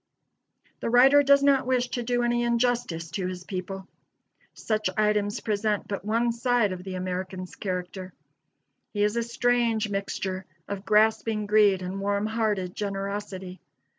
The 0.79 0.89
writer 0.89 1.21
does 1.21 1.43
not 1.43 1.67
wish 1.67 1.89
to 1.89 2.01
do 2.01 2.23
any 2.23 2.41
injustice 2.41 3.11
to 3.11 3.27
his 3.27 3.43
people. 3.43 3.87
Such 4.55 4.89
items 4.97 5.41
present 5.41 5.87
but 5.87 6.03
one 6.03 6.31
side 6.31 6.71
of 6.71 6.83
the 6.83 6.95
American's 6.95 7.53
character. 7.55 8.11
He 8.93 9.03
is 9.03 9.15
a 9.15 9.21
strange 9.21 9.91
mixture 9.91 10.45
of 10.67 10.85
grasping 10.85 11.45
greed 11.45 11.83
and 11.83 12.01
warm 12.01 12.25
hearted 12.25 12.73
generosity. 12.73 13.61